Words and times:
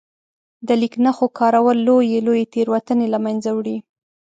د 0.67 0.69
لیک 0.81 0.93
نښو 1.05 1.27
کارول 1.39 1.77
لويې 1.87 2.19
لويې 2.27 2.45
تېروتنې 2.53 3.07
له 3.13 3.19
منځه 3.25 3.49
وړي. 3.57 3.77